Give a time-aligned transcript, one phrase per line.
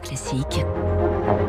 [0.00, 0.64] Classique.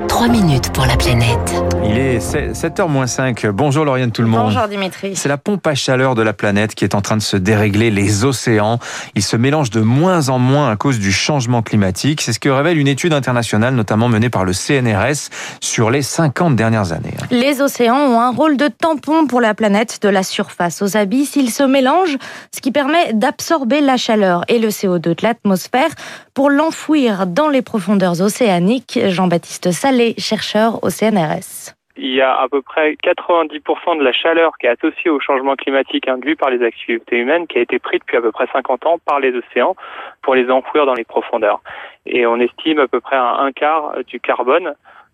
[0.08, 1.64] 3 minutes pour la planète.
[1.86, 3.50] Il est 7h-5.
[3.50, 4.46] Bonjour Lauriane tout le monde.
[4.46, 5.16] Bonjour Dimitri.
[5.16, 7.92] C'est la pompe à chaleur de la planète qui est en train de se dérégler
[7.92, 8.80] les océans.
[9.16, 12.22] Ils se mélangent de moins en moins à cause du changement climatique.
[12.22, 15.30] C'est ce que révèle une étude internationale, notamment menée par le CNRS,
[15.60, 17.14] sur les 50 dernières années.
[17.32, 21.36] Les océans ont un rôle de tampon pour la planète, de la surface aux abysses.
[21.36, 22.18] Ils se mélangent,
[22.56, 25.90] ce qui permet d'absorber la chaleur et le CO2 de l'atmosphère
[26.34, 29.00] pour l'enfouir dans les profondeurs océaniques.
[29.08, 31.74] Jean-Baptiste Salé, chercheur au CNRS.
[31.96, 35.56] Il y a à peu près 90% de la chaleur qui est associée au changement
[35.56, 38.86] climatique induit par les activités humaines qui a été prise depuis à peu près 50
[38.88, 39.76] ans par les océans
[40.24, 41.62] pour les enfouir dans les profondeurs.
[42.08, 44.74] Et on estime à peu près à un quart du carbone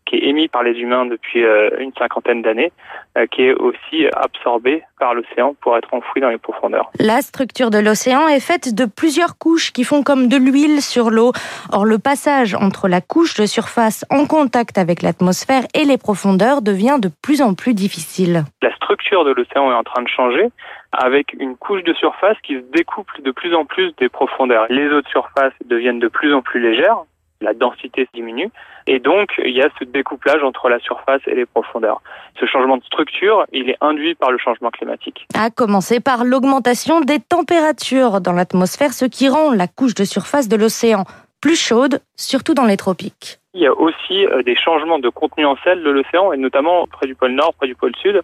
[0.10, 2.72] qui est émis par les humains depuis euh, une cinquantaine d'années,
[3.18, 6.90] euh, qui est aussi absorbé par l'océan pour être enfoui dans les profondeurs.
[7.00, 11.12] La structure de l'océan est faite de plusieurs couches qui font comme de l'huile sur
[11.12, 11.32] l'eau.
[11.72, 16.62] Or, le passage entre la couche de surface en contact avec l'atmosphère et les profondeurs
[16.62, 18.44] devient de plus en plus difficile.
[18.64, 20.50] La structure de l'océan est en train de changer
[20.92, 24.66] avec une couche de surface qui se découple de plus en plus des profondeurs.
[24.70, 27.04] Les eaux de surface deviennent de plus en plus légères,
[27.42, 28.50] la densité diminue
[28.88, 32.02] et donc il y a ce découplage entre la surface et les profondeurs.
[32.40, 35.28] Ce changement de structure, il est induit par le changement climatique.
[35.38, 40.48] À commencer par l'augmentation des températures dans l'atmosphère, ce qui rend la couche de surface
[40.48, 41.06] de l'océan
[41.42, 43.40] plus chaude, surtout dans les tropiques.
[43.56, 46.86] Il y a aussi euh, des changements de contenu en sel de l'océan, et notamment
[46.86, 48.22] près du pôle Nord, près du pôle Sud,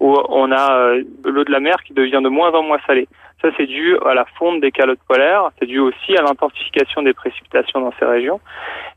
[0.00, 3.06] où on a euh, l'eau de la mer qui devient de moins en moins salée.
[3.40, 7.14] Ça, c'est dû à la fonte des calottes polaires, c'est dû aussi à l'intensification des
[7.14, 8.40] précipitations dans ces régions.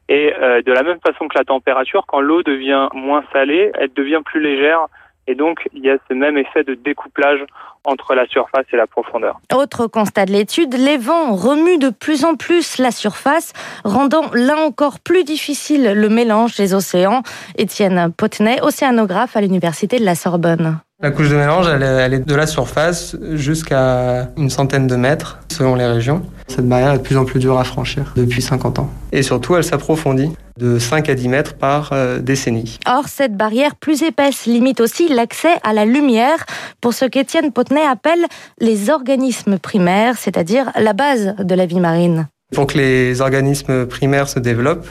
[0.07, 3.93] Et euh, de la même façon que la température, quand l'eau devient moins salée, elle
[3.93, 4.87] devient plus légère.
[5.29, 7.39] Et donc, il y a ce même effet de découplage
[7.85, 9.39] entre la surface et la profondeur.
[9.53, 14.57] Autre constat de l'étude, les vents remuent de plus en plus la surface, rendant là
[14.57, 17.21] encore plus difficile le mélange des océans.
[17.59, 20.79] Étienne Potney, océanographe à l'Université de la Sorbonne.
[21.01, 25.75] La couche de mélange, elle est, de la surface jusqu'à une centaine de mètres selon
[25.75, 26.23] les régions.
[26.49, 28.89] Cette barrière est de plus en plus dure à franchir depuis 50 ans.
[29.13, 32.79] Et surtout, elle s'approfondit de 5 à 10 mètres par euh, décennie.
[32.85, 36.45] Or, cette barrière plus épaisse limite aussi l'accès à la lumière
[36.81, 38.25] pour ce qu'Étienne Potney appelle
[38.59, 42.27] les organismes primaires, c'est-à-dire la base de la vie marine.
[42.53, 44.89] Pour que les organismes primaires se développent,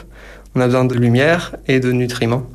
[0.55, 2.47] on a besoin de lumière et de nutriments.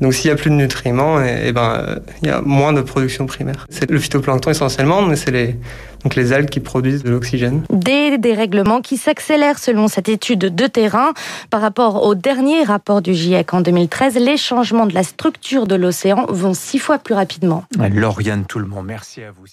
[0.00, 2.40] Donc s'il y a plus de nutriments, et, eh, eh ben euh, il y a
[2.40, 3.66] moins de production primaire.
[3.70, 5.56] C'est le phytoplancton essentiellement, mais c'est les
[6.02, 7.62] donc les algues qui produisent de l'oxygène.
[7.70, 11.12] Des dérèglements qui s'accélèrent selon cette étude de terrain
[11.50, 14.14] par rapport au dernier rapport du GIEC en 2013.
[14.14, 17.64] Les changements de la structure de l'océan vont six fois plus rapidement.
[17.78, 19.44] Lauriane, tout le monde, merci à vous.